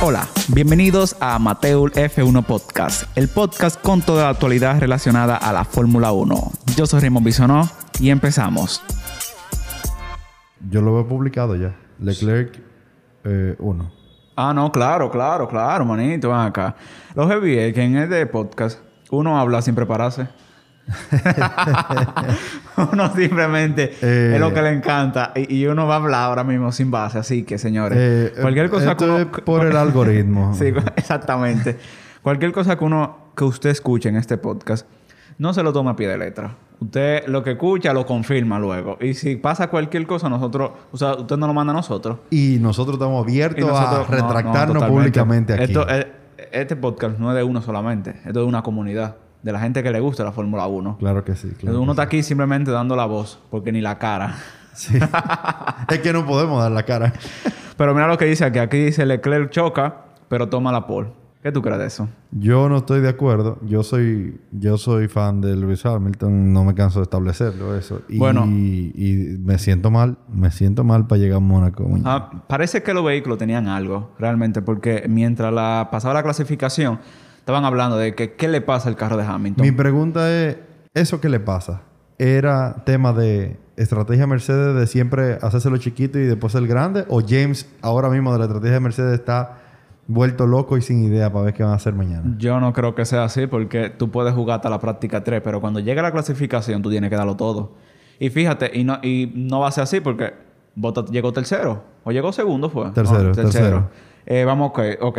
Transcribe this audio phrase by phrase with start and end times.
[0.00, 5.64] Hola, bienvenidos a Mateul F1 Podcast, el podcast con toda la actualidad relacionada a la
[5.64, 6.52] Fórmula 1.
[6.76, 8.80] Yo soy Raymond Bisonó y empezamos.
[10.70, 11.74] Yo lo veo publicado ya.
[11.98, 12.60] Leclerc
[13.58, 13.92] 1.
[14.36, 16.76] Ah, no, claro, claro, claro, manito, ven acá.
[17.16, 18.78] Los es que en este podcast
[19.10, 20.28] uno habla sin prepararse.
[22.92, 24.32] uno simplemente Eh.
[24.34, 27.18] es lo que le encanta y, y uno va a hablar ahora mismo sin base.
[27.18, 30.54] Así que, señores, Eh, cualquier cosa esto que uno- es por el algoritmo.
[30.54, 31.76] Sí, exactamente.
[32.22, 34.86] Cualquier cosa que uno que usted escuche en este podcast,
[35.38, 36.56] no se lo tome a pie de letra.
[36.80, 38.98] Usted lo que escucha lo confirma luego.
[39.00, 42.18] Y si pasa cualquier cosa, nosotros, o sea, usted nos lo manda a nosotros.
[42.30, 45.62] Y nosotros estamos abiertos nosotros, a no, no, retractarnos públicamente aquí.
[45.64, 46.06] Esto, eh,
[46.52, 49.90] este podcast no es de uno solamente, es de una comunidad, de la gente que
[49.90, 50.96] le gusta la Fórmula 1.
[50.98, 51.48] Claro que sí.
[51.58, 54.34] claro uno está aquí simplemente dando la voz, porque ni la cara.
[54.74, 54.98] sí.
[55.88, 57.12] Es que no podemos dar la cara.
[57.76, 58.58] Pero mira lo que dice aquí.
[58.58, 61.08] Aquí dice Leclerc choca, pero toma la pole.
[61.42, 62.08] ¿Qué tú crees de eso?
[62.32, 63.58] Yo no estoy de acuerdo.
[63.62, 66.52] Yo soy, yo soy fan de Lewis Hamilton.
[66.52, 68.02] No me canso de establecerlo eso.
[68.08, 68.44] Y, Bueno.
[68.44, 70.18] y me siento mal.
[70.28, 71.88] Me siento mal para llegar a Mónaco.
[72.04, 76.98] Ah, parece que los vehículos tenían algo, realmente, porque mientras la, pasaba la clasificación,
[77.48, 79.64] estaban hablando de que qué le pasa al carro de Hamilton.
[79.64, 80.58] Mi pregunta es,
[80.92, 81.80] ¿eso qué le pasa?
[82.18, 87.06] ¿Era tema de estrategia Mercedes de siempre hacérselo chiquito y después el grande?
[87.08, 89.60] ¿O James ahora mismo de la estrategia de Mercedes está
[90.06, 92.34] vuelto loco y sin idea para ver qué van a hacer mañana?
[92.36, 95.62] Yo no creo que sea así, porque tú puedes jugar hasta la práctica 3, pero
[95.62, 97.72] cuando llegue la clasificación, tú tienes que darlo todo.
[98.18, 100.34] Y fíjate, y no, y no va a ser así porque
[100.74, 102.90] Bottas llegó tercero, o llegó segundo, fue.
[102.90, 103.88] Tercero, tercero.
[104.26, 105.18] Eh, vamos, ok, ok.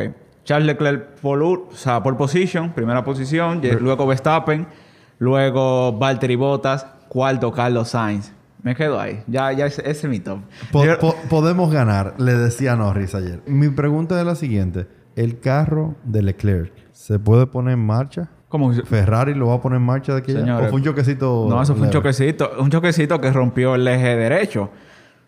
[0.49, 4.65] Charles Leclerc, por, o sea, por position, primera posición, luego Verstappen,
[5.19, 8.31] luego Valtteri Bottas, cuarto Carlos Sainz.
[8.63, 9.21] Me quedo ahí.
[9.27, 10.39] Ya, ya ese, ese es mi top.
[10.71, 13.43] Po- Yo- po- podemos ganar, le decía Norris ayer.
[13.45, 14.87] Mi pregunta es la siguiente.
[15.15, 18.29] ¿El carro de Leclerc se puede poner en marcha?
[18.47, 20.41] ¿Cómo se- ¿Ferrari lo va a poner en marcha de aquí a allá?
[20.45, 21.45] Señores, ¿O fue un choquecito?
[21.47, 22.49] No, eso fue un choquecito.
[22.59, 24.71] Un choquecito que rompió el eje derecho.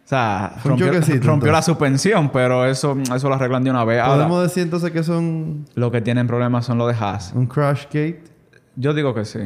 [0.04, 0.78] O sea, un
[1.24, 4.02] rompió, la suspensión, pero eso, eso lo arreglan de una vez.
[4.02, 7.32] Ahora, ¿Podemos decir entonces que son lo que tienen problemas son los de Haas.
[7.34, 8.24] un crash gate?
[8.76, 9.40] Yo digo que sí.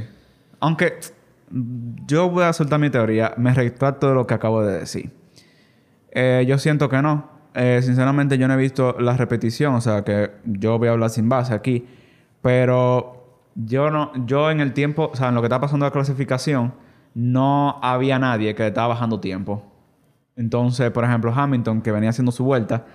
[0.59, 0.99] Aunque
[2.07, 5.11] yo voy a soltar mi teoría, me retracto de lo que acabo de decir.
[6.11, 7.29] Eh, yo siento que no.
[7.53, 11.09] Eh, sinceramente, yo no he visto la repetición, o sea que yo voy a hablar
[11.09, 11.85] sin base aquí.
[12.41, 15.91] Pero yo no, yo en el tiempo, o sea, en lo que está pasando la
[15.91, 16.73] clasificación,
[17.13, 19.63] no había nadie que estaba bajando tiempo.
[20.35, 22.85] Entonces, por ejemplo, Hamilton, que venía haciendo su vuelta,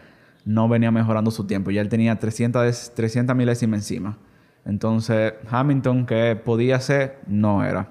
[0.44, 1.70] no venía mejorando su tiempo.
[1.70, 4.16] Ya él tenía 300, des- 300 milésimas encima.
[4.64, 7.88] Entonces, Hamilton, que podía ser, no era.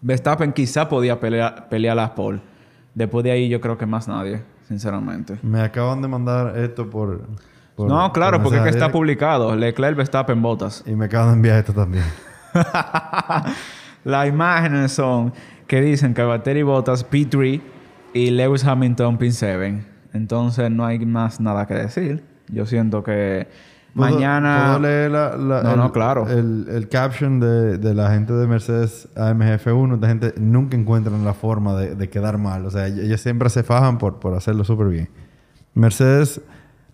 [0.00, 2.40] Verstappen quizá podía pelear, pelear las pole.
[2.94, 5.38] Después de ahí, yo creo que más nadie, sinceramente.
[5.42, 7.22] Me acaban de mandar esto por...
[7.74, 9.54] por- no, claro, por porque es que está publicado.
[9.56, 10.82] Leclerc, Verstappen, Botas.
[10.86, 12.04] Y me acaban de enviar esto también.
[14.04, 15.32] Las imágenes son
[15.66, 17.60] que dicen que Valtteri Bottas P3
[18.14, 19.82] y Lewis Hamilton P7.
[20.14, 22.24] Entonces no hay más nada que decir.
[22.48, 23.48] Yo siento que
[23.94, 24.64] ¿Puedo- mañana...
[24.66, 26.28] ¿Puedo leer la, la- No, el, no, claro.
[26.28, 29.94] El, el caption de, de la gente de Mercedes AMGF1.
[29.94, 32.64] Esta gente nunca encuentran la forma de, de quedar mal.
[32.66, 35.08] O sea, ellos siempre se fajan por, por hacerlo súper bien.
[35.74, 36.40] Mercedes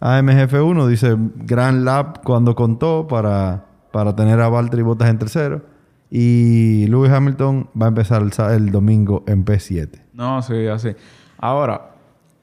[0.00, 1.16] AMGF1 dice...
[1.36, 5.62] Gran lap cuando contó para, para tener a Valtteri Bottas en tercero.
[6.10, 8.22] Y Lewis Hamilton va a empezar
[8.52, 9.88] el, domingo en P7.
[10.12, 10.94] No, sí, así.
[11.38, 11.92] Ahora,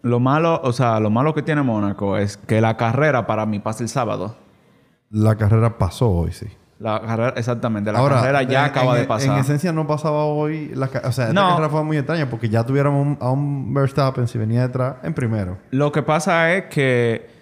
[0.04, 3.60] lo malo, o sea, lo malo que tiene Mónaco es que la carrera para mí
[3.60, 4.36] pasa el sábado.
[5.10, 6.48] La carrera pasó hoy, sí.
[6.80, 9.32] La carrera, exactamente, la carrera ya en- acaba en- de pasar.
[9.34, 10.72] En esencia no pasaba hoy.
[10.76, 11.50] La, o sea, esta No.
[11.50, 15.14] carrera fue muy extraña porque ya tuviéramos un- a un Verstappen si venía detrás en
[15.14, 15.58] primero.
[15.72, 17.37] Lo que pasa es que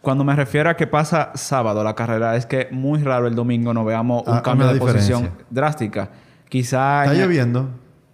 [0.00, 3.74] cuando me refiero a que pasa sábado la carrera, es que muy raro el domingo
[3.74, 6.10] no veamos un Ah, cambio de posición drástica.
[6.48, 7.68] Quizá Está en, lloviendo.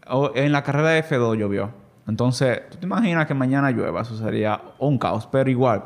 [0.08, 1.70] o en la carrera de F2 llovió.
[2.08, 4.00] Entonces, ¿tú te imaginas que mañana llueva?
[4.02, 5.84] Eso sería un caos, pero igual.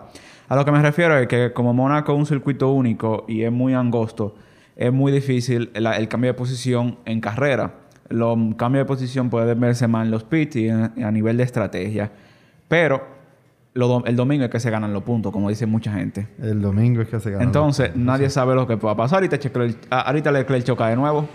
[0.49, 3.51] A lo que me refiero es que como Mónaco es un circuito único y es
[3.53, 4.37] muy angosto,
[4.77, 7.73] es muy difícil el cambio de posición en carrera.
[8.09, 11.43] Los cambios de posición pueden verse más en los pits y en- a nivel de
[11.43, 12.13] estrategia.
[12.69, 13.14] Pero
[13.75, 16.29] lo el domingo es que se ganan los puntos, como dice mucha gente.
[16.41, 17.43] El domingo es que se ganó.
[17.45, 19.17] Entonces, nadie sabe lo que pueda pasar.
[19.17, 21.29] Ahorita, Leclerc- ah, ahorita Leclerc choca de nuevo.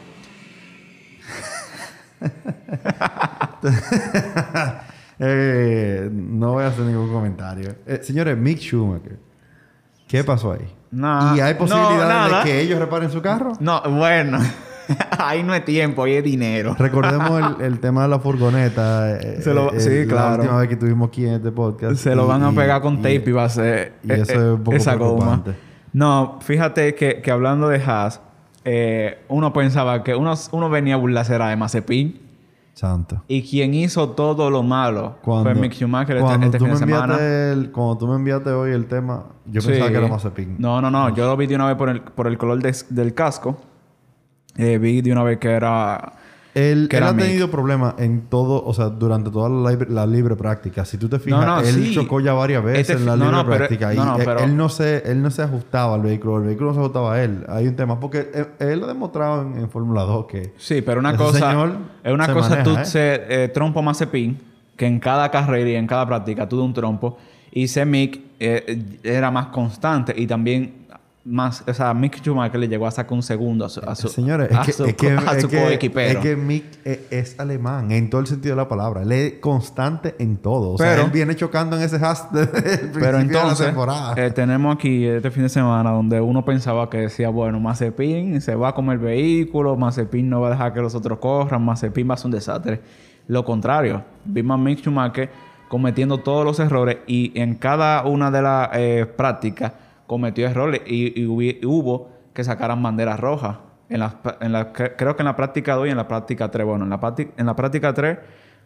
[5.21, 7.75] Eh, no voy a hacer ningún comentario.
[7.86, 9.19] Eh, señores, Mick Schumacher.
[10.07, 10.65] ¿Qué pasó ahí?
[10.91, 11.36] Nah.
[11.36, 12.38] ¿Y hay No, posibilidades nada.
[12.39, 13.51] de que ellos reparen su carro?
[13.59, 14.39] No, bueno.
[15.18, 16.75] ahí no es tiempo, ahí es dinero.
[16.77, 19.18] Recordemos el, el tema de la furgoneta.
[19.19, 20.41] eh, Se lo- eh, sí, La claro.
[20.44, 21.95] última vez que tuvimos aquí en este podcast.
[21.97, 24.31] Se lo Y- van a pegar con y- tape y va a ser y eso
[24.31, 25.44] eh, es un poco esa goma.
[25.94, 28.21] No, fíjate que, que hablando de Haas,
[28.65, 32.30] eh, uno pensaba que uno, uno venía a burlarse de Mazepin.
[32.74, 33.24] Santo.
[33.27, 36.77] Y quien hizo todo lo malo Cuando, fue Mick Schumacher este, cuando este fin de
[36.77, 37.18] semana.
[37.19, 40.56] el- cuando tú me enviaste hoy el tema, yo pensaba que era Mazepin.
[40.59, 41.13] No, no, no.
[41.13, 43.57] Yo lo vi de una vez por el, por el color de- del casco.
[44.60, 46.14] Eh, vi de una vez que era...
[46.56, 47.26] Él, que él era ha Mick.
[47.28, 50.84] tenido problemas en todo, o sea, durante toda la libre, la libre práctica.
[50.84, 51.94] Si tú te fijas, no, él sí.
[51.94, 53.94] chocó ya varias veces Este- en la no, libre no, pero- práctica.
[53.94, 56.46] y no, no, él, pero- él no se, él no se ajustaba al vehículo, el
[56.46, 57.46] vehículo no se ajustaba a él.
[57.48, 60.82] Hay un tema, porque él, él lo ha demostrado en, en Fórmula 2 que Sí,
[60.82, 61.52] pero una cosa...
[61.52, 62.86] señor Es una se cosa maneja, tú ¿eh?
[62.86, 64.40] ser eh, trompo Mazepin,
[64.76, 67.18] que en cada carrera y en cada práctica tú de un trompo.
[67.52, 70.88] Y ese Mick eh, era más constante y también
[71.25, 71.63] más...
[71.68, 73.81] O sea, Mick Schumacher le llegó a sacar un segundo a su...
[73.81, 76.19] A su Señores, a es que, su, es que, a es su que- coequipero.
[76.19, 79.04] es que Mick es, es alemán en todo el sentido de la palabra.
[79.04, 80.71] Él es constante en todo.
[80.71, 82.50] O sea, Pero- él viene chocando en ese principio
[82.94, 84.13] Pero de la entonces, temporada.
[84.18, 88.56] eh, tenemos aquí este fin de semana donde uno pensaba que decía, bueno, Mazepin se
[88.56, 92.10] va a comer el vehículo, Mazepin no va a dejar que los otros corran, Mazepin
[92.10, 92.81] va a ser un desastre.
[93.27, 95.30] Lo contrario, vimos a Mick Schumacher
[95.68, 99.74] cometiendo todos los errores y en cada una de las eh, prácticas
[100.10, 101.24] cometió errores y,
[101.66, 103.58] hubo que sacaran banderas rojas.
[103.90, 106.50] En la, en la- cre- creo que en la práctica 2 y en la práctica
[106.50, 106.66] 3.
[106.66, 108.18] Bueno, en la, práctica- en la práctica 3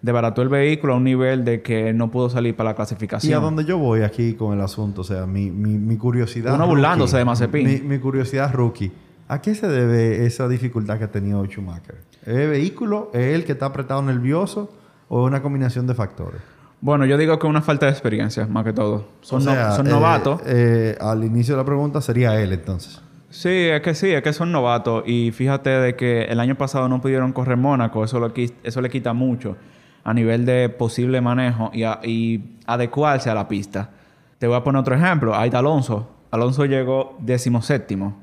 [0.02, 3.30] desbarató el vehículo a un nivel de que no pudo salir para la clasificación.
[3.32, 6.56] Y a donde yo voy aquí con el asunto, o sea, mi, mi, mi curiosidad.
[6.56, 7.66] Uno burlándose de Mazepin.
[7.68, 8.92] Mi, mi curiosidad rookie.
[9.28, 11.96] ¿A qué se debe esa dificultad que ha tenido Schumacher?
[12.26, 13.10] ¿Es el vehículo?
[13.14, 14.70] ¿Es él que está apretado nervioso?
[15.10, 16.42] ¿O es una combinación de factores?
[16.86, 19.08] Bueno, yo digo que una falta de experiencia, más que todo.
[19.22, 20.42] Son, O no- sea, son eh, novatos.
[20.46, 23.02] eh, al inicio de la pregunta sería él, entonces.
[23.30, 25.04] Sí, es que sí, es que son novatos.
[25.08, 28.04] Y fíjate de que el año pasado no pudieron correr Mónaco.
[28.04, 28.34] Eso, lo,
[28.64, 29.56] eso le quita mucho
[30.04, 33.90] a nivel de posible manejo y, a- y adecuarse a la pista.
[34.38, 35.34] Te voy a poner otro ejemplo.
[35.34, 36.10] Ahí está Alonso.
[36.32, 38.22] Alonso llegó decimoséptimo.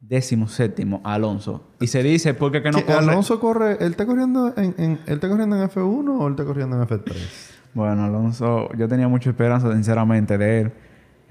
[0.00, 1.62] Decimoséptimo, Alonso.
[1.80, 2.98] Y se dice, ¿por qué que no ¿Qué, corre?
[2.98, 3.72] Alonso corre...
[3.80, 6.86] ¿Él está corriendo en, en- ¿Él está corriendo en F1 o él está corriendo en
[6.88, 7.12] F3?
[7.78, 10.72] Bueno, Alonso, yo tenía mucha esperanza, sinceramente, de él.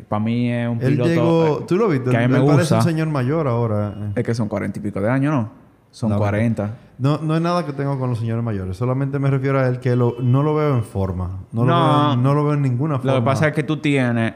[0.07, 1.45] Para mí es un Él piloto llegó...
[1.59, 2.09] eh, ¿Tú lo viste?
[2.11, 2.75] que a mí me parece gusta.
[2.77, 3.94] un señor mayor ahora.
[4.15, 5.49] Es que son cuarenta y pico de años, ¿no?
[5.91, 6.75] Son 40.
[6.99, 8.77] No, no es nada que tengo con los señores mayores.
[8.77, 11.39] Solamente me refiero a él que lo- no lo veo en forma.
[11.51, 12.07] No, Lo, No.
[12.09, 13.13] veo, no lo veo en ninguna forma.
[13.13, 14.33] Lo que pasa es que tú tienes,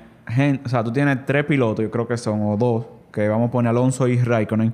[0.65, 3.51] o sea, tú tienes tres pilotos, yo creo que son, o dos, que vamos a
[3.51, 4.73] poner Alonso y Raikkonen,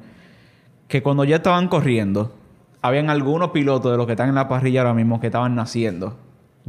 [0.88, 2.34] que cuando ya estaban corriendo,
[2.82, 6.16] habían algunos pilotos de los que están en la parrilla ahora mismo que estaban naciendo.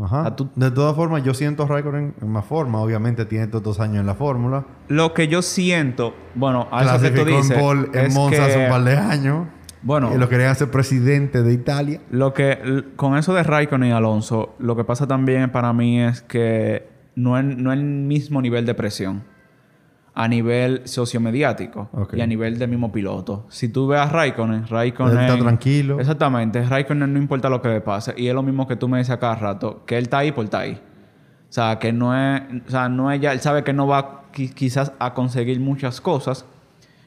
[0.03, 0.37] Ajá.
[0.37, 2.81] Tú- De todas formas, yo siento a Raikkonen en más forma.
[2.81, 4.65] Obviamente tiene estos dos años en la fórmula.
[4.89, 8.45] Lo que yo siento, bueno, a eso que tú dices, en Paul en es Monza
[8.45, 9.47] hace que- un par de años.
[9.83, 10.12] Bueno.
[10.15, 12.00] Y lo querían hacer presidente de Italia.
[12.11, 16.21] Lo que con eso de Raikkonen y Alonso, lo que pasa también para mí es
[16.23, 19.23] que no es, no es el mismo nivel de presión
[20.20, 21.88] a nivel sociomediático
[22.19, 23.47] y a nivel del mismo piloto.
[23.50, 26.00] Si tú ves a Raikkonen, Raikkonen Él está tranquilo.
[26.00, 28.99] Exactamente, Raikkonen no importa lo que le pase y es lo mismo que tú me
[28.99, 30.73] dices cada rato, que él está ahí por estar ahí.
[31.49, 34.25] O sea, que no es, o sea, no es ya, él sabe que no va
[34.35, 36.44] qui- quizás a conseguir muchas cosas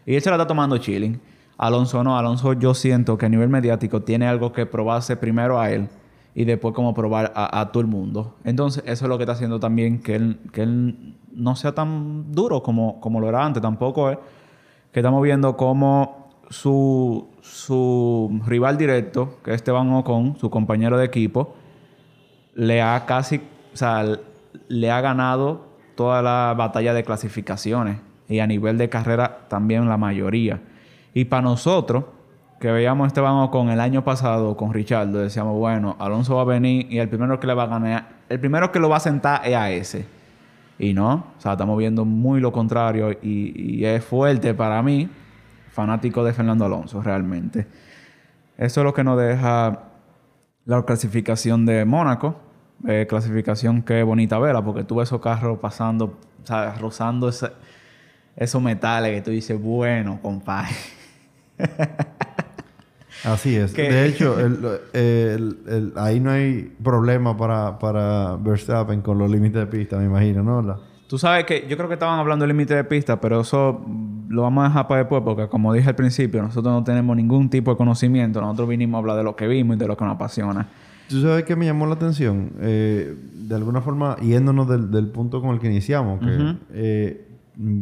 [0.05, 1.19] y él se la está tomando chilling.
[1.57, 5.69] Alonso no, Alonso yo siento que a nivel mediático tiene algo que probarse primero a
[5.69, 5.89] él
[6.33, 8.35] y después como probar a, todo el mundo.
[8.43, 12.31] Entonces eso es lo que está haciendo también que él, que él no sea tan
[12.31, 13.61] duro como, como lo era antes.
[13.61, 14.17] Tampoco es
[14.91, 21.05] que estamos viendo cómo su, su rival directo, que es Esteban Ocon, su compañero de
[21.05, 21.55] equipo,
[22.55, 23.41] le ha casi,
[23.73, 24.05] o sea,
[24.67, 25.65] le ha ganado
[25.95, 30.61] toda la batalla de clasificaciones y a nivel de carrera también la mayoría.
[31.13, 32.05] Y para nosotros,
[32.61, 36.45] que veíamos a Esteban Ocon el año pasado con Richardo, decíamos, bueno, Alonso va a
[36.45, 38.99] venir y el primero que le va a ganar, el primero que lo va a
[38.99, 40.05] sentar es a ese.
[40.77, 45.09] Y no, o sea, estamos viendo muy lo contrario y, es fuerte para mí,
[45.71, 47.65] fanático de Fernando Alonso, realmente.
[48.59, 49.79] Eso es lo que nos deja
[50.65, 52.35] la clasificación de Mónaco.
[52.87, 56.19] Eh, clasificación que bonita vela, porque tú ves esos carros pasando,
[56.79, 57.29] rozando
[58.35, 60.75] esos metales que tú dices, bueno, compadre.
[63.23, 63.73] Así es.
[63.73, 64.57] Que- De hecho, el-
[64.93, 70.05] el- el- ahí no hay problema para, para Verstappen con los límites de pista, me
[70.05, 70.61] imagino, ¿no?
[70.61, 73.85] La- Tú sabes que yo creo que estaban hablando del límite de pista, pero eso
[74.29, 77.49] lo vamos a dejar para después, porque como dije al principio, nosotros no tenemos ningún
[77.49, 78.39] tipo de conocimiento.
[78.39, 80.69] Nosotros vinimos a hablar de lo que vimos y de lo que nos apasiona.
[81.09, 82.51] ¿Tú sabes qué me llamó la atención?
[82.61, 87.27] Eh, de alguna forma, yéndonos del, del punto con el que iniciamos, que eh,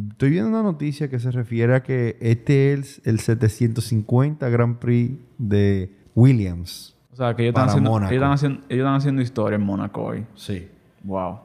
[0.10, 5.18] estoy viendo una noticia que se refiere a que este es el 750 Grand Prix
[5.38, 6.96] de Williams.
[7.14, 10.04] O sea, que ellos están, haciendo, ellos, están haciendo, ellos están haciendo historia en Mónaco
[10.04, 10.26] hoy.
[10.36, 10.68] Sí.
[11.04, 11.40] Wow.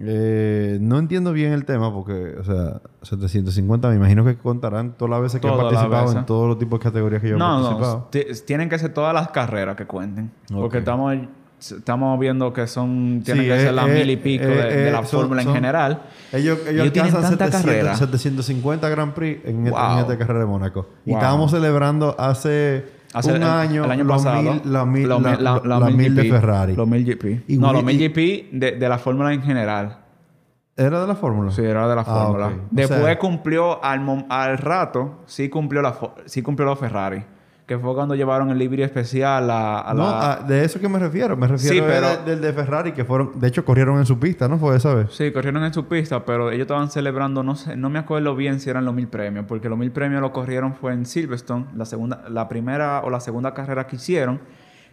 [0.00, 5.10] Eh, no entiendo bien el tema porque, o sea, 750 me imagino que contarán todas
[5.10, 7.34] las veces que han Todas las participado en todos los tipos de categorías que yo
[7.34, 7.98] he No, participado.
[7.98, 8.04] no.
[8.04, 10.30] ti- Tienen que ser todas las carreras que cuenten.
[10.52, 11.14] Porque estamos,
[11.58, 13.22] estamos viendo que son...
[13.24, 15.04] Tienen Sí, que eh, ser las eh, mil y pico de, eh, de la eh,
[15.06, 16.02] son- fórmula en son- general.
[16.32, 17.94] Ellos, ellos, Ellos tienen tanta 700 carrera.
[17.96, 19.92] 750 Grand Prix en, este- Wow.
[19.92, 20.88] en esta carrera de Mónaco.
[21.04, 21.18] Y Wow.
[21.18, 22.84] estábamos celebrando hace,
[23.14, 26.24] Hace un año, el año pasado, mil, la mil, la, mil- la- la mil de
[26.30, 26.74] Ferrari.
[26.76, 27.44] Los 1000 GP.
[27.48, 29.98] Y no, los 1000 y- GP de, de la fórmula en general.
[30.76, 31.50] ¿Era de la Fórmula?
[31.50, 32.46] Sí, era de la Ah, fórmula.
[32.46, 32.52] ok.
[32.52, 35.96] O Después sea- cumplió al, al rato, sí cumplió la
[36.26, 37.24] sí cumplió los Ferrari.
[37.68, 40.36] Que fue cuando llevaron el livery especial a, a No, la...
[40.48, 41.36] de eso que me refiero.
[41.36, 43.38] Me refiero Sí, pero- de- del de Ferrari que fueron...
[43.38, 44.58] De hecho, corrieron en su pista, ¿no?
[44.58, 45.08] Fue esa vez.
[45.12, 48.58] Sí, corrieron en su pista, pero ellos estaban celebrando, no sé, no me acuerdo bien
[48.58, 51.84] si eran los mil premios, porque los mil premios lo corrieron fue en Silverstone, la
[51.84, 54.40] segunda, la primera o la segunda carrera que hicieron,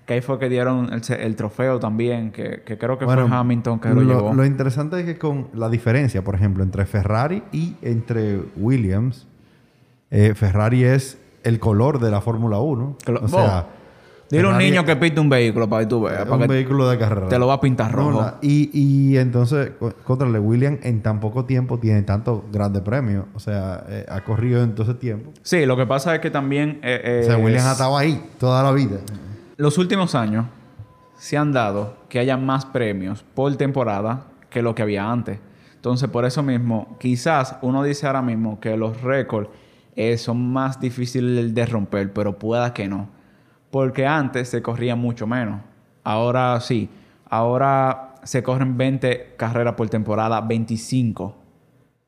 [0.05, 3.37] que ahí fue que dieron el, el trofeo también, que, que creo que Bueno, fue
[3.37, 4.33] Hamilton que lo, llevó.
[4.33, 9.27] Lo interesante es que con la diferencia, por ejemplo, entre Ferrari y entre Williams,
[10.11, 12.97] eh, Ferrari es el color de la Fórmula 1.
[13.05, 13.67] Que lo- o sea,
[14.27, 16.97] Dile a un niño que pinte un vehículo para que tú veas, un vehículo de
[16.97, 17.27] carrera.
[17.29, 18.21] te lo va a pintar No, rojo.
[18.21, 23.25] la- y, y entonces, co- contrale, Williams en tan poco tiempo tiene tantos grandes premios.
[23.35, 25.31] O sea, eh, ha corrido en todo ese tiempo.
[25.43, 26.79] Sí, lo que pasa es que también...
[26.81, 28.97] eh, eh, o sea, Williams ha es- estado ahí toda la vida.
[29.57, 30.47] Los últimos años
[31.17, 35.37] se han dado que haya más premios por temporada que lo que había antes.
[35.75, 39.49] Entonces, por eso mismo, quizás uno dice ahora mismo que los récords
[39.95, 43.09] eh, son más difíciles de romper, pero pueda que no.
[43.71, 45.61] Porque antes se corría mucho menos.
[46.03, 46.89] Ahora sí.
[47.29, 51.35] Ahora se corren 20 carreras por temporada, 25.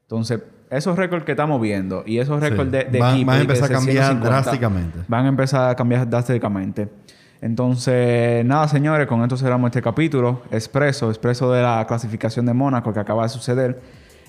[0.03, 2.77] Entonces, esos récords que estamos viendo y esos récords Sí.
[2.77, 4.99] de, de Van- equipo van a empezar a cambiar 650, drásticamente.
[5.07, 6.89] Van a empezar a cambiar drásticamente.
[7.41, 10.41] Entonces, nada, señores, con esto cerramos este capítulo.
[10.51, 13.79] Expreso, expreso de la clasificación de Mónaco que acaba de suceder.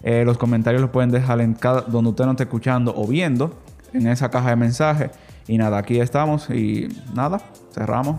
[0.02, 3.58] Eh, los comentarios los pueden dejar en cada, donde usted no esté escuchando o viendo,
[3.92, 5.10] en esa caja de mensajes.
[5.46, 7.40] Y nada, aquí estamos y nada,
[7.72, 8.16] cerramos.